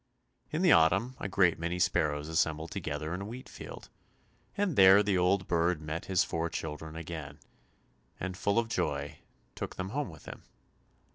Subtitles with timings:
[0.49, 3.89] In the autumn a great many sparrows assembled together in a wheatfield,
[4.57, 7.37] and there the old bird met his four children again,
[8.19, 9.19] and full of joy
[9.53, 10.41] took them home with him.